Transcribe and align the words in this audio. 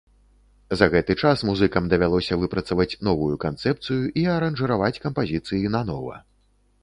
За 0.79 0.85
гэты 0.93 1.15
час 1.23 1.43
музыкам 1.49 1.89
давялося 1.91 2.37
выпрацаваць 2.45 2.89
новую 3.07 3.35
канцэпцыю 3.45 4.01
і 4.21 4.25
аранжыраваць 4.37 4.95
кампазіцыі 5.07 5.73
нанова. 5.77 6.15